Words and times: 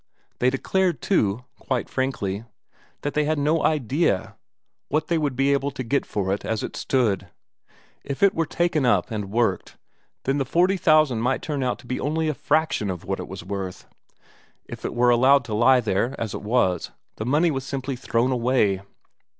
They 0.39 0.49
declared 0.49 0.99
too, 0.99 1.45
quite 1.59 1.87
frankly, 1.87 2.43
that 3.01 3.13
they 3.13 3.25
had 3.25 3.37
no 3.37 3.63
idea 3.63 4.35
what 4.89 5.09
they 5.09 5.17
would 5.19 5.35
be 5.35 5.53
able 5.53 5.69
to 5.69 5.83
get 5.83 6.07
for 6.07 6.33
it 6.33 6.43
as 6.43 6.63
it 6.63 6.75
stood; 6.75 7.27
if 8.03 8.23
it 8.23 8.33
were 8.33 8.47
taken 8.47 8.83
up 8.83 9.11
and 9.11 9.29
worked, 9.29 9.77
then 10.23 10.39
the 10.39 10.43
forty 10.43 10.75
thousand 10.75 11.21
might 11.21 11.43
turn 11.43 11.61
out 11.61 11.77
to 11.77 11.85
be 11.85 11.99
only 11.99 12.27
a 12.29 12.33
fraction 12.33 12.89
of 12.89 13.05
what 13.05 13.19
it 13.19 13.27
was 13.27 13.43
worth; 13.43 13.87
if 14.65 14.83
it 14.85 14.95
were 14.95 15.11
allowed 15.11 15.45
to 15.45 15.53
lie 15.53 15.79
there 15.81 16.15
as 16.19 16.33
it 16.33 16.41
was, 16.41 16.89
the 17.17 17.23
money 17.25 17.51
was 17.51 17.63
simply 17.63 17.95
thrown 17.95 18.31
away. 18.31 18.81